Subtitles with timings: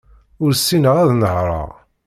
[0.43, 1.69] Ur ssineɣ ad nehreɣ.